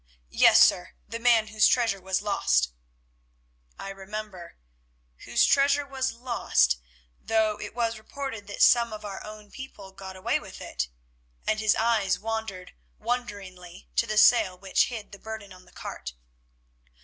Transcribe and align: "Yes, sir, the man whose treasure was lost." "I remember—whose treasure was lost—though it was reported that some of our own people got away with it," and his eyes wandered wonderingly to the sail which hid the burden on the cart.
"Yes, 0.31 0.59
sir, 0.65 0.95
the 1.07 1.19
man 1.19 1.49
whose 1.49 1.67
treasure 1.67 2.01
was 2.01 2.23
lost." 2.23 2.71
"I 3.77 3.89
remember—whose 3.89 5.45
treasure 5.45 5.85
was 5.85 6.11
lost—though 6.11 7.61
it 7.61 7.75
was 7.75 7.99
reported 7.99 8.47
that 8.47 8.63
some 8.63 8.93
of 8.93 9.05
our 9.05 9.23
own 9.23 9.51
people 9.51 9.91
got 9.91 10.15
away 10.15 10.39
with 10.39 10.59
it," 10.59 10.87
and 11.45 11.59
his 11.59 11.75
eyes 11.75 12.17
wandered 12.17 12.73
wonderingly 12.97 13.89
to 13.97 14.07
the 14.07 14.17
sail 14.17 14.57
which 14.57 14.85
hid 14.87 15.11
the 15.11 15.19
burden 15.19 15.53
on 15.53 15.65
the 15.65 15.71
cart. 15.71 16.13